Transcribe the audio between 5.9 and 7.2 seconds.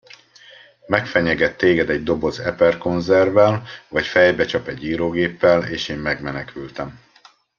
megmenekültem!